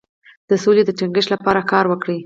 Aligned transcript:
د 0.49 0.51
سولې 0.63 0.83
د 0.85 0.91
ټینګښت 0.97 1.29
لپاره 1.31 1.61
کار 1.71 1.85
وکړئ. 1.87 2.17